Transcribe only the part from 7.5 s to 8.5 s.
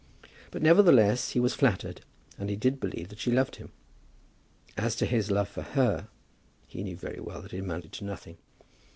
it amounted to nothing.